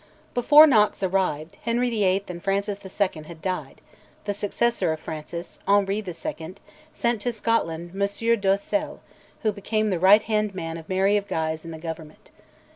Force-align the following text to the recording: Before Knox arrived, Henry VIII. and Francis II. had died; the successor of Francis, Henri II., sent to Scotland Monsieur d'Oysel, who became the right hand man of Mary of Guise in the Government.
Before 0.33 0.65
Knox 0.65 1.03
arrived, 1.03 1.59
Henry 1.61 1.87
VIII. 1.91 2.23
and 2.27 2.43
Francis 2.43 2.79
II. 2.83 3.21
had 3.25 3.39
died; 3.39 3.81
the 4.25 4.33
successor 4.33 4.91
of 4.91 4.99
Francis, 4.99 5.59
Henri 5.67 5.99
II., 6.03 6.55
sent 6.91 7.21
to 7.21 7.31
Scotland 7.31 7.93
Monsieur 7.93 8.35
d'Oysel, 8.35 9.01
who 9.43 9.51
became 9.51 9.91
the 9.91 9.99
right 9.99 10.23
hand 10.23 10.55
man 10.55 10.77
of 10.77 10.89
Mary 10.89 11.17
of 11.17 11.27
Guise 11.27 11.65
in 11.65 11.69
the 11.69 11.77
Government. 11.77 12.31